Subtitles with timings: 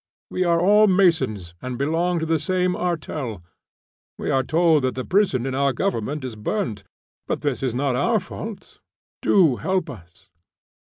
[0.31, 3.39] "We are all masons, and belong to the same artel.
[4.17, 6.83] We are told that the prison in our government is burnt,
[7.27, 8.79] but this is not our fault.
[9.21, 10.31] Do help us."